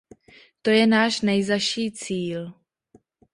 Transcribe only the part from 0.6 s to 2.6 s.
To je náš nejzazší cíl.